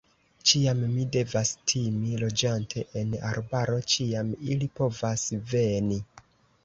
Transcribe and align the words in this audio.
Ĉiam 0.51 0.79
mi 0.93 1.03
devas 1.15 1.51
timi, 1.73 2.15
loĝante 2.23 2.85
en 3.03 3.13
arbaro, 3.35 3.77
ĉiam 3.97 4.33
ili 4.55 4.71
povas 4.81 5.31
veni! 5.53 6.01